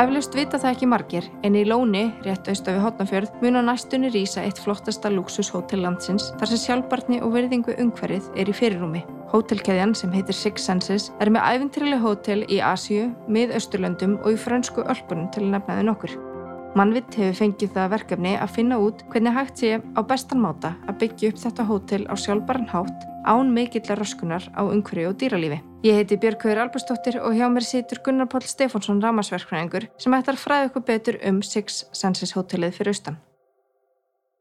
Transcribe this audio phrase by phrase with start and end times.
[0.00, 4.08] Eflaust vita það ekki margir, en í Lóni, rétt austa við Hotnafjörð, mun á næstunni
[4.08, 9.04] rýsa eitt flottasta luxushótel landsins þar sem sjálfbarni og verðingu umhverfið er í fyrirrúmi.
[9.28, 14.88] Hótelkeðjan sem heitir Six Senses er með æfintrileg hótel í Asju, mið-austurlöndum og í fransku
[14.88, 16.18] Ölpunum til að nefnaði nokkur.
[16.80, 21.02] Mannvitt hefur fengið það verkefni að finna út hvernig hægt sé á bestan máta að
[21.02, 25.60] byggja upp þetta hótel á sjálfbaran hátt án mikill röskunar á umhverju og dýralífi.
[25.80, 30.66] Ég heiti Björgveður Albersdóttir og hjá mér situr Gunnar Pál Stefánsson Ramasverkfræðingur sem ætlar fræða
[30.66, 33.14] ykkur betur um Six Senses hótelið fyrir austan.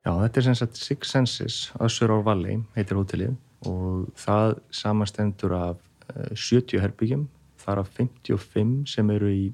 [0.03, 3.37] Já, þetta er sem sagt Six Senses Össur á Valli heitir hótelið
[3.71, 5.77] og það samastendur af
[6.35, 7.23] 70 eh, herbyggjum,
[7.63, 9.45] þar af 55 sem eru í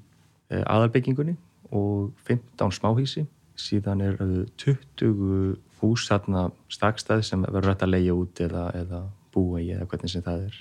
[0.49, 1.35] eh, aðalbyggingunni
[1.69, 3.27] og 15 smáhísi
[3.61, 4.17] síðan er
[4.57, 9.03] 20 hús þarna stakstað sem verður rætt að leia út eða, eða
[9.37, 10.59] búa í eða hvernig sem það er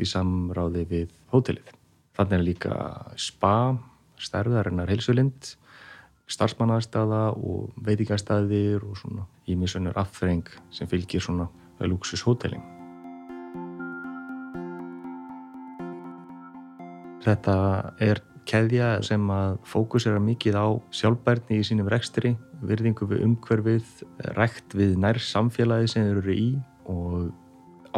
[0.00, 1.72] í samráði við hótelið.
[2.16, 2.76] Þannig er líka
[3.20, 3.56] spa,
[4.20, 5.54] stærðarinnar heilsulind,
[6.32, 11.48] starfsmannaðarstaða og veitikastæðir og svona ímiðsönur afþreng sem fylgir svona
[11.82, 12.62] luxushótelin.
[17.22, 17.56] Þetta
[18.02, 22.34] er keðja sem að fókusera mikið á sjálfbærni í sínum rekstri,
[22.66, 23.92] virðingu við umhverfið,
[24.36, 26.48] rækt við nær samfélagi sem þeir eru í
[26.90, 27.30] og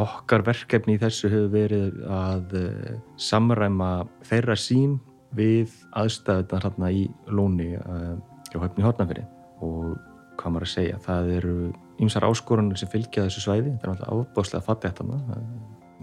[0.00, 3.90] okkar verkefni í þessu hefur verið að eh, samræma
[4.26, 4.98] þeirra sín
[5.34, 8.14] við aðstæðunar hérna í lóni uh,
[8.52, 9.24] hjá höfni Hortnafyrir
[9.66, 9.96] og
[10.38, 11.54] hvað maður að segja, það eru
[12.02, 15.38] ymsar áskorunir sem fylgja þessu svæði, það er alltaf ábáslega að fatta þetta,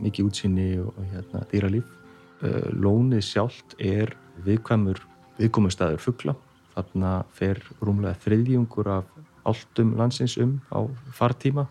[0.04, 1.90] mikið útsýni og hérna, dýralíf.
[2.76, 4.12] Lónið sjálft er
[4.44, 5.00] viðkvæmur
[5.40, 6.36] viðkomustæður fuggla.
[6.76, 9.12] Þarna fer rúmlega þriðjungur af
[9.48, 10.80] alltum landsins um á
[11.16, 11.68] fartíma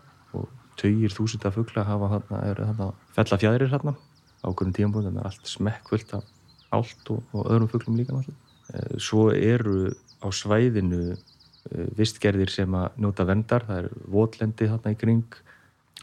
[0.81, 3.95] tauðir þúsunda fuggla hafa þarna, eru þarna fellafjæðrir þarna
[4.41, 6.29] á okkurum tíambúðum, það er allt smekkvöld af
[6.71, 8.51] allt og, og öðrum fugglum líka náttúrulega.
[8.71, 9.91] Eh, svo eru
[10.23, 15.39] á svæðinu eh, vistgerðir sem að njóta vendar, það er votlendi þarna í kring,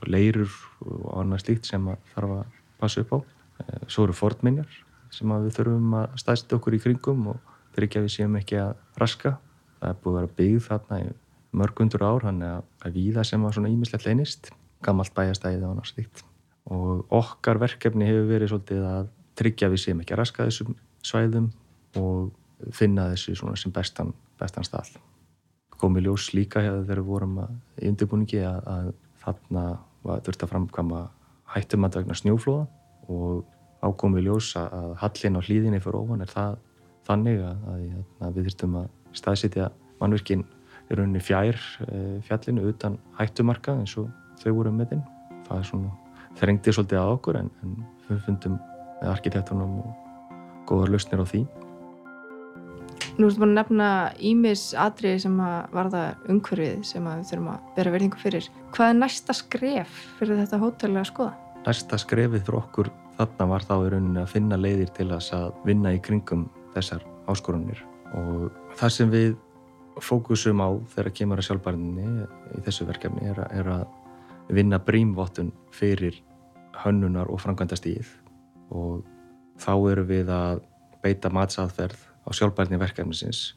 [0.07, 0.53] leirur
[0.85, 3.19] og annað slíkt sem að þarf að passa upp á.
[3.65, 4.83] Eh, svo eru fornminjar
[5.15, 9.39] sem við þurfum að stæsta okkur í kringum og tryggja við séum ekki að raska.
[9.79, 11.11] Það er búið að vera byggð þarna í
[11.59, 14.51] mörgundur ár, hann er að víða sem var svona ímislegt leynist,
[14.85, 16.25] gammalt bæjastæðið og annars líkt.
[16.69, 21.51] Og okkar verkefni hefur verið svolítið að tryggja við séum ekki að raska þessum svæðum
[21.99, 24.89] og finna þessu sem bestan, bestan stall.
[25.79, 27.37] Komið ljós líka hefur þegar við vorum
[27.79, 28.91] í undirbúningi að, að
[29.23, 29.65] þarna
[30.27, 31.05] þurfti að framkama
[31.55, 32.67] hættum að vegna snjóflóða
[33.09, 33.45] og
[33.83, 36.57] ákomið ljósa að hallin á hlýðinni fyrir ofan er það
[37.09, 37.85] þannig að, að,
[38.27, 39.69] að við þurftum að staðsitja
[40.01, 40.45] mannverkin
[40.89, 44.11] í rauninni fjær e, fjallinu utan hættumarka eins og
[44.43, 45.07] þau voru með þinn.
[45.49, 45.95] Það er svona,
[46.41, 47.79] þrengdi svolítið að okkur en, en
[48.09, 48.59] við fundum
[48.99, 50.05] með arkitektunum og
[50.69, 51.43] góðar lausnir á því.
[53.19, 53.89] Nú ertu bara að nefna
[54.23, 58.49] ímis atriði sem að varða umhverfið sem að við þurfum að vera verðingu fyrir.
[58.77, 61.35] Hvað er næsta skref fyrir þetta hótel að skoða?
[61.67, 65.95] Næsta skrefið fyrir okkur þarna var þá í rauninni að finna leiðir til að vinna
[65.97, 67.83] í kringum þessar áskorunir
[68.17, 69.35] og það sem við
[69.99, 73.83] fókusum á þegar kemur að sjálfbærninni í þessu verkefni er að, er að
[74.49, 76.23] vinna brímvottun fyrir
[76.85, 78.09] hönnunar og frangvandastíð
[78.71, 79.05] og
[79.61, 80.63] þá eru við að
[81.03, 83.55] beita matsaðferð á sjálfbærni verkefnisins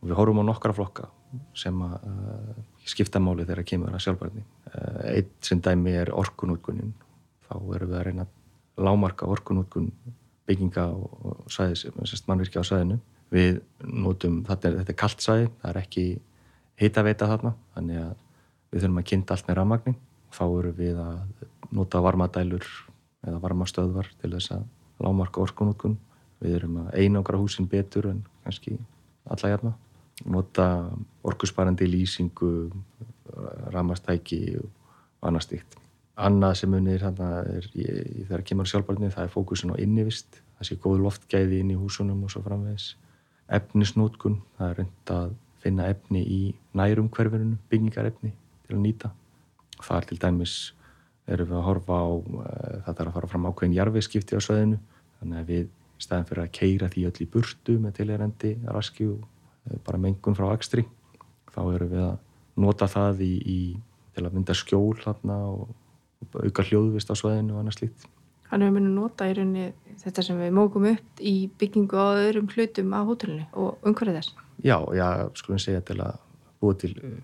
[0.00, 1.08] og við horfum á nokkra flokka
[1.56, 2.52] sem að uh,
[2.86, 4.44] skipta máli þegar kemur að sjálfbærni.
[4.70, 6.94] Uh, eitt sem dæmi er orkunútkunin.
[7.48, 9.90] Þá erum við að reyna að lámarka orkunútkun
[10.46, 11.88] bygginga og sæðis,
[12.28, 13.00] mannvirkja á sæðinu.
[13.34, 16.04] Við notum, þetta er, er kallt sæði, það er ekki
[16.78, 18.12] heitaveita þarna, þannig að
[18.70, 19.96] við þurfum að kynnta allt með rammagnin
[20.44, 22.66] eru við að nota varmadælur
[23.26, 24.66] eða varmastöðvar til þess að
[25.02, 25.96] lámarka orkunútkun.
[26.40, 28.76] Við erum að einangra húsin betur en kannski
[29.24, 29.72] alla jæfna.
[30.24, 30.66] Nota
[31.26, 32.70] orkusparandi lýsingu,
[33.72, 35.78] ramastæki og annað stíkt.
[36.16, 40.78] Annað sem unir í, í þegar kemur sjálfbarni það er fókusin á innivist, það sé
[40.80, 42.94] góð loftgæði inn í húsunum og svo framvegis.
[43.52, 46.40] Efnisnótkun, það er reynd að finna efni í
[46.76, 48.32] nærum hverfinu, byggingarefni
[48.66, 49.12] til að nýta.
[49.86, 50.56] Það er til dæmis,
[51.30, 54.78] erum við að horfa á, uh, það þarf að fara fram ákveðin jarfiðskipti á sveðinu,
[55.20, 55.64] þannig að við
[55.96, 60.02] í staðin fyrir að keira því öll í burtu með tilherendi raski og uh, bara
[60.02, 60.86] mengun frá ekstri,
[61.54, 62.16] þá erum við að
[62.66, 63.60] nota það í, í,
[64.16, 65.74] til að mynda skjól þarna og
[66.36, 68.06] auka hljóðvist á svæðinu og annað slíkt.
[68.46, 69.66] Þannig að við munum nota í rauninni
[70.00, 74.36] þetta sem við mókum upp í byggingu á öðrum hlutum á hótelinu og umhverfið þess?
[74.64, 75.06] Já, já,
[75.36, 76.20] skulum segja til að
[76.62, 77.16] búa til uh,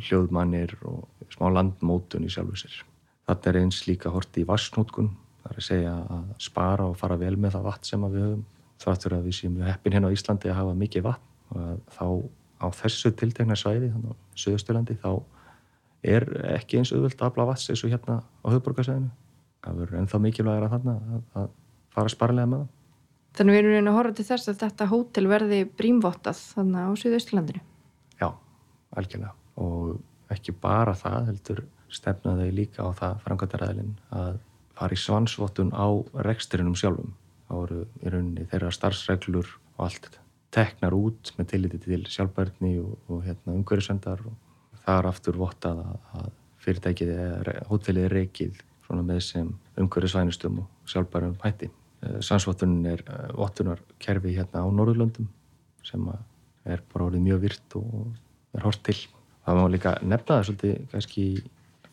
[0.00, 2.78] hljóðmannir og smá landmótun í sjálfu sér.
[3.30, 5.12] Þetta er eins líka horti í vassnótkun,
[5.42, 8.46] það er að segja að spara og fara vel með það vatn sem við höfum.
[8.80, 12.06] þáttur að við séum heppin hérna á Íslandi að hafa mikið vatn og þá
[12.60, 15.10] á þessu tiltegna svæði, þannig á Suðusturlandi, þá
[16.00, 19.10] er ekki eins auðvöld að afla vatns eins og hérna á höfburgarsæðinu.
[19.60, 21.48] Það verður ennþá mikilvægir að þarna að, að
[21.92, 22.76] fara sparlega með það.
[23.36, 26.90] Þannig við erum reyna að horfa til þess að þetta hótel verði brímvottað þannig á
[27.02, 27.60] Suðusturlandinu.
[28.20, 28.28] Já,
[28.96, 29.34] algjörlega.
[29.60, 30.00] Og
[30.30, 34.38] ekki bara það, heldur stefnaði líka á það framkvæmdaræðilinn að
[34.78, 35.88] fara í svansvottun á
[36.26, 37.14] reksturinnum sjálfum.
[37.48, 40.20] Það voru í rauninni þeirra starfsreglur og allt
[40.54, 45.82] teknar út með tilliti til sjálfbærni og, og hérna, umhverjusendar og það er aftur vottað
[45.86, 46.30] að
[46.60, 51.68] fyrirtækið er, hótelið er reikið með sem umhverjusvænustum og sjálfbærum hætti.
[52.02, 55.28] Eh, Sannsvottunin er eh, vottunarkerfi hérna á Norðurlöndum
[55.86, 56.08] sem
[56.66, 58.98] er bara orðið mjög virt og er hort til.
[59.50, 61.22] Það má líka nefna það svolítið kannski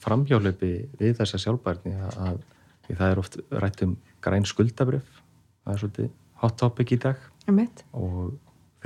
[0.03, 0.67] framhjálöpi
[0.99, 5.07] við þessa sjálfbærni að, að það er oft rætt um græn skuldabröf.
[5.63, 6.11] Það er svolítið
[6.43, 7.25] hot topic í dag.
[7.97, 8.35] Og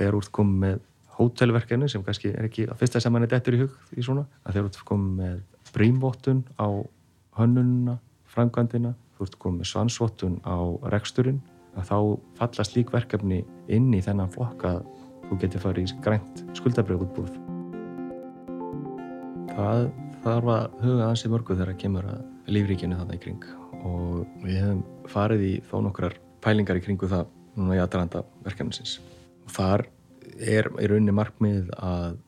[0.00, 0.80] þegar úr komum með
[1.18, 4.24] hótelverkefni sem kannski er ekki að fyrsta sem hann er dettur í hug í svona,
[4.46, 5.38] að þegar úr komum með
[5.76, 6.68] brímvottun á
[7.36, 8.00] hönnununa,
[8.32, 10.56] framkvæmdina þú ert komið með svansvottun á
[10.96, 11.44] reksturinn,
[11.76, 11.96] að þá
[12.40, 14.84] fallast lík verkefni inn í þennan flokk að
[15.28, 17.51] þú getur farið í grænt skuldabröðutbúð
[19.52, 19.82] Það
[20.24, 23.46] þarf að huga ansi mörgu þegar að kemur að lífríkinu þarna í kring.
[23.82, 24.82] Og við hefum
[25.12, 28.96] farið í þó nokkrar pælingar í kringu það núna í aðranda verkefnisins.
[29.52, 29.86] Þar
[30.40, 32.18] er í rauninni markmið að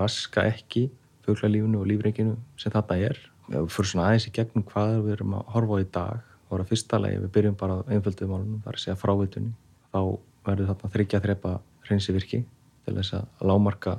[0.00, 0.88] raska ekki
[1.24, 3.20] fjöglalífunu og lífreikinu sem þetta er.
[3.48, 6.32] Fyrir svona aðeins í gegnum hvað við erum að horfa á í dag.
[6.48, 9.54] Þá er að fyrsta lagi, við byrjum bara einföldu málunum, það er að segja frávitunni
[9.94, 10.00] þá
[10.44, 11.52] verður þarna þryggja þrepa
[11.86, 12.40] hreinsi virki
[12.84, 13.94] til þess að lámarka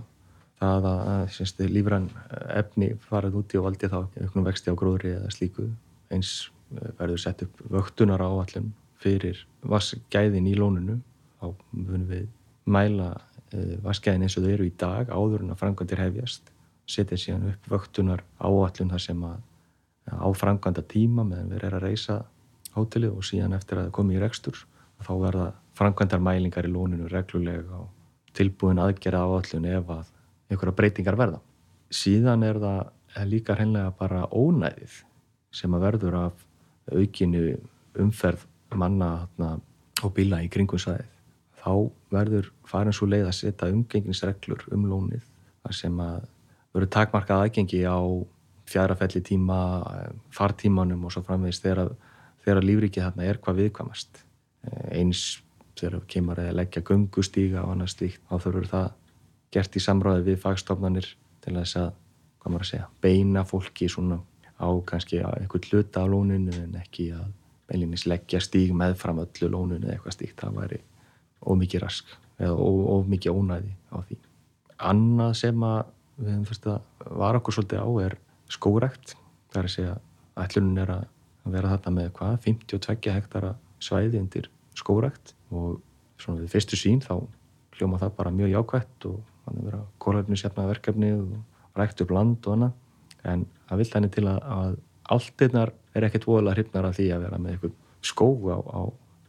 [0.62, 2.10] það að, lífrann
[2.56, 5.68] efni farið úti og valdi þá auknum vexti á gróðri eða slíku
[6.14, 8.72] eins eh, verður sett upp vöktunar á allum
[9.02, 11.00] fyrir vassgæðin í lónunu
[11.42, 12.28] þá munum við
[12.66, 16.50] mæla uh, vaskæðin eins og þau eru í dag áður en að framkvæmdir hefjast.
[16.90, 19.38] Setja síðan upp vöktunar áallun þar sem að
[20.06, 22.18] á framkvæmda tíma meðan við erum að reysa
[22.76, 24.58] hótelið og síðan eftir að komi í rekstur.
[25.02, 25.48] Þá verða
[25.78, 27.90] framkvæmdar mælingar í lóninu reglulega og
[28.38, 30.12] tilbúin aðgerða áallun ef að
[30.50, 31.42] einhverja breytingar verða.
[31.94, 35.02] Síðan er það líka hreinlega bara ónæðið
[35.56, 36.46] sem að verður af
[36.92, 37.44] aukinu
[38.02, 38.46] umferð
[38.76, 39.28] manna
[40.04, 41.16] og bíla í kringum sæðið
[41.66, 45.26] þá verður farin svo leið að setja umgenginsreglur um lónið
[45.74, 46.28] sem að
[46.76, 47.98] verður takmarkað aðgengi á
[48.70, 49.58] fjarafelli tíma,
[50.34, 51.92] fartímanum og svo framvegist þegar,
[52.46, 54.22] þegar lífrikið þarna er hvað viðkvamast.
[54.94, 55.24] Eins
[55.78, 58.88] þegar kemur að leggja gungustíga og annað stíkt, þá þurfur það
[59.56, 61.08] gert í samráði við fagstofnanir
[61.46, 61.90] til þess að,
[62.42, 64.20] hvað maður að segja, beina fólki svona
[64.56, 67.32] á kannski eitthvað hluta á lóninu en ekki að
[67.70, 70.80] beilinnis leggja stíg með fram öllu lónunu eða eitthvað stíkt, það væri
[71.46, 74.18] of mikið rask eða of, of mikið ónæði á því.
[74.92, 75.82] Annað sem að
[76.16, 78.18] við hefum fyrst að vara okkur svolítið á er
[78.52, 79.16] skórekt.
[79.52, 79.96] Það er að segja
[80.46, 81.06] ætlunum er að
[81.56, 82.36] vera þetta með hvað?
[82.46, 83.54] 52 hektara
[83.84, 85.80] svæði undir skórekt og
[86.20, 87.16] svona við fyrstu sín þá
[87.76, 92.48] hljóma það bara mjög jákvægt og þannig að vera kólöfnisjafna verkefni og rækt upp land
[92.48, 92.76] og annað.
[93.26, 94.76] En það vil þannig til að, að
[95.16, 97.76] alltinnar er ekkert voðalega hrifnar af því að vera með eitthvað
[98.06, 98.82] skó á, á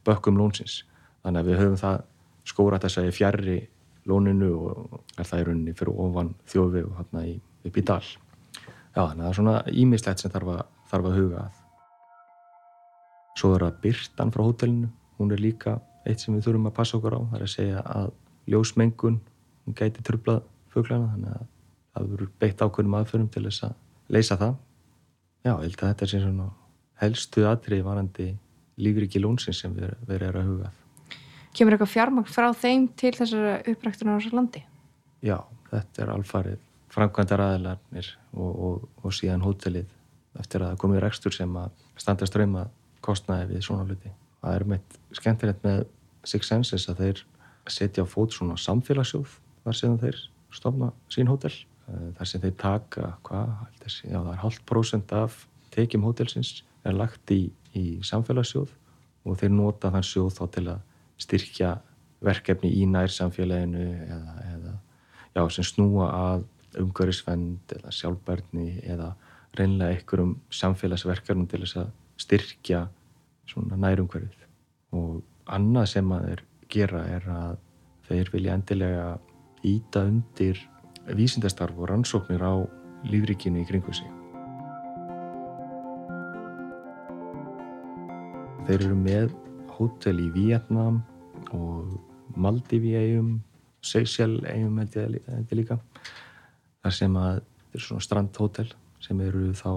[0.07, 0.83] bökkum lónsins.
[1.25, 2.05] Þannig að við höfum það
[2.47, 3.59] skóra þess að ég fjarrri
[4.07, 8.03] lóninu og er það í rauninni fyrir ofan þjófi og hérna í, upp í dal.
[8.97, 10.61] Já þannig að það er svona ímislegt sem þarf að,
[10.93, 11.63] þarf að huga að.
[13.37, 14.93] Svo er það byrtan frá hótelinu.
[15.17, 17.21] Hún er líka eitt sem við þurfum að passa okkur á.
[17.33, 18.13] Það er að segja að
[18.47, 19.19] ljósmengun
[19.67, 20.43] hún gæti trublað
[20.73, 21.45] fuglana þannig að
[21.97, 23.77] það verður beitt ákveðnum aðförum til þess að
[24.13, 24.57] leysa það
[25.47, 26.49] já, ég held að þetta er svona
[27.03, 28.27] helstu aðrið varandi
[28.81, 30.83] lífriki lónsins sem við, við erum að huga að
[31.57, 34.61] Kemur eitthvað fjármang frá þeim til þessara uppræktunar á þessu landi?
[35.25, 35.39] Já,
[35.71, 36.59] þetta er alfarið
[36.93, 39.87] framkvæmdar aðlarnir og, og, og síðan hótelið
[40.37, 42.67] eftir að komið rekstur sem að standa ströyma
[43.05, 44.13] kostnaði við svona hluti.
[44.43, 45.81] Það er meitt skemmtilegt með
[46.29, 47.25] Six Senses að þeir
[47.73, 50.23] setja á fót svona samfélagssjóð þar sem þeir
[50.55, 51.53] stofna sín hótel.
[51.91, 53.53] Eh, þar sem þeir taka, hvað,
[53.85, 55.45] já það er halvt prósend af
[55.75, 58.73] tekjum hótelsins er lagt í, í samfélagssjóð
[59.27, 60.81] og þeir nota þann sjóð þá til að
[61.21, 61.77] styrkja
[62.25, 64.75] verkefni í nærsamfélaginu eða, eða
[65.37, 66.47] já, sem snúa að
[66.81, 69.13] umhverfisvend eða sjálfbærni eða
[69.57, 72.83] reynlega einhverjum samfélagsverkefnum til þess að styrkja
[73.49, 74.45] svona nærumhverfið
[74.97, 77.57] og annað sem að þeir gera er að
[78.09, 79.07] þeir vilja endilega
[79.65, 80.59] íta undir
[81.15, 82.55] vísindastarf og rannsóknir á
[83.07, 84.09] lífrikinu í kringu sig.
[88.67, 89.35] Þeir eru með
[89.77, 91.03] hótel í Vietnam
[91.55, 91.93] og
[92.37, 93.37] Maldiví eigum,
[93.87, 95.79] Seychell eigum held ég, ég líka
[96.83, 98.69] þar sem að þetta er svona strandhótel
[99.05, 99.71] sem eru þá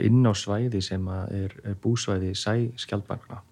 [0.00, 3.42] inn á svæði sem er, er búsvæði sæ skjaldbarna.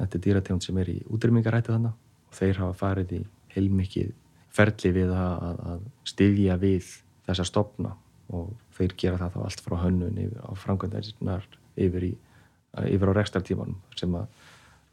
[0.00, 1.94] Þetta er dýrategund sem er í útrymmingarættu þannig
[2.26, 3.22] og þeir hafa farið í
[3.54, 4.10] heilmikið
[4.56, 6.90] ferli við að, að styðja við
[7.26, 7.94] þessa stopna
[8.34, 11.46] og þeir gera það þá allt frá hönnun yfir á framkvæmdarinnar
[11.86, 12.06] yfir,
[12.82, 14.26] yfir á rekstartímanum sem að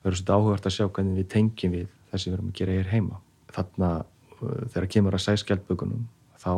[0.03, 2.77] verður svolítið áhugart að sjá hvernig við tengjum við þess að við erum að gera
[2.77, 3.19] hér heima.
[3.53, 6.07] Þannig að uh, þegar kemur að sæskjaldbökunum
[6.43, 6.53] þá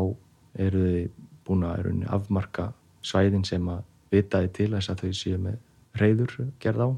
[0.66, 2.72] eru þið búin að afmarka
[3.06, 3.84] svæðin sem að
[4.14, 5.60] vitaði til þess að þau séu með
[6.00, 6.34] reyður
[6.64, 6.90] gerð á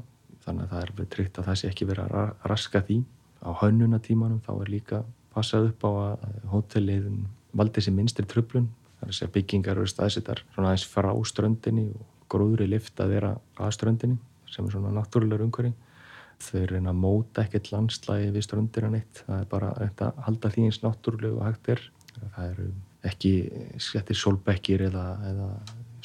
[0.46, 2.98] þannig að það er tryggt að það sé ekki verið að raska því
[3.44, 5.02] á hönnunatímanum þá er líka
[5.38, 7.24] passað upp á að hótelliðin
[7.58, 8.68] valdi sér minstri tröflun
[8.98, 13.34] þar er sér byggingar og staðsettar svona aðeins frá ströndinni og gróðri lift að vera
[13.56, 14.18] að ströndinni
[14.48, 15.74] sem er svona náttúrulegur umhverfi.
[16.38, 20.50] Þau reyna að móta ekkert landslægi við ströndir að neitt það er bara að halda
[20.54, 21.82] því eins náttúrulegu og hægt er.
[22.36, 22.68] Það eru
[23.08, 23.32] ekki
[23.82, 25.48] skettir solbekkir eða, eða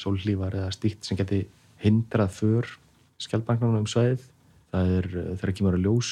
[0.02, 1.44] sólhlífar eða stíkt sem geti
[1.82, 2.70] hindrað för
[3.22, 4.24] skjaldbanknarinn um sveið
[4.74, 6.10] það er þegar ekki mjög ljós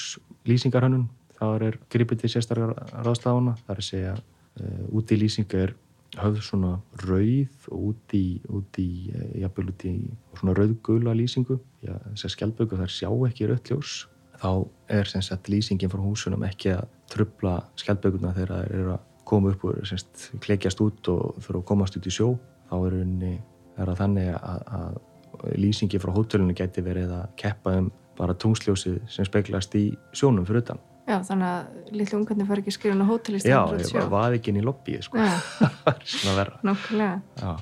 [0.49, 1.07] lýsingarhannun
[1.43, 5.75] þá er gripið til sérstakar ráðslafana það er að segja uh, úti í lýsinga er
[6.21, 6.73] höfð svona
[7.03, 11.59] rauð og úti út í, uh, jafnvel úti í svona rauðgula lýsingu.
[11.83, 13.95] Þess að skjaldböku þar sjá ekki rauðljós
[14.43, 14.51] þá
[14.91, 19.53] er sem sagt lýsingin frá húsunum ekki að trubla skjaldbökuna þegar það eru að koma
[19.53, 22.29] upp og semst klekjast út og þurfa að komast út í sjó.
[22.71, 23.33] Þá er unni
[23.81, 29.27] er þannig að, að lýsingi frá hótelunum geti verið að keppa um bara tungsljósið sem
[29.27, 30.83] speglast í sjónum fyrir utan.
[31.13, 34.63] Já, þannig að lilla ungarnir fari ekki skrifin á hótelist Já, ég var ekki inn
[34.63, 35.21] í lobby sko.
[35.61, 37.53] það var svona Nákvæmlega Já.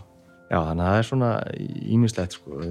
[0.50, 1.30] Já, þannig að það er svona
[1.94, 2.62] ímislegt sko.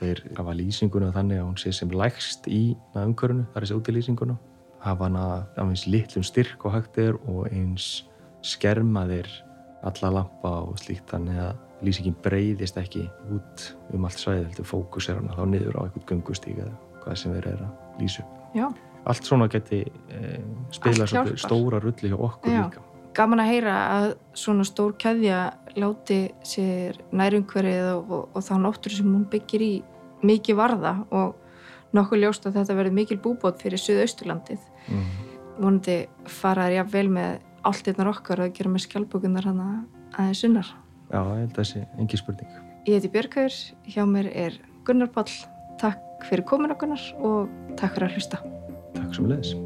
[0.00, 2.60] þeir hafa lýsinguna þannig að hún sé sem lægst í
[2.92, 4.36] umkörunu, það er þessi útilýsinguna
[4.86, 5.22] hafa hana
[5.56, 8.04] af eins litlum styrk og hægt er og eins
[8.46, 9.28] skermaðir
[9.86, 15.20] alla lampa og slíkt þannig að lýsingin breyðist ekki út um allt svæðið fókus er
[15.20, 18.24] hann þá niður á eitthvað gungustík eða hvað sem verður að lýsu
[18.56, 18.68] Já.
[19.06, 20.42] Allt svona geti eh,
[20.74, 21.06] spila
[21.38, 22.62] stóra rulli hjá okkur Já.
[22.66, 22.84] líka
[23.16, 25.38] Gaman að heyra að svona stór kæðja
[25.80, 29.72] láti sér nærumhverfið og, og, og þá náttur sem hún byggir í
[30.26, 31.36] mikið varða og
[31.96, 34.60] nokkuð ljóst að þetta verður mikil búbót fyrir Suðausturlandið
[34.92, 35.04] mm.
[35.56, 39.62] vonandi faraður ég vel með allt einnar okkar að gera með skjálpökunar hann
[40.12, 40.74] aðeins unnar
[41.06, 42.58] Já, ég held að sé engi spurning.
[42.86, 45.30] Ég heiti Björgur, hjá mér er Gunnar Pall.
[45.78, 48.42] Takk fyrir komina Gunnar og takk fyrir að hlusta.
[48.96, 49.65] Takk sem leðis.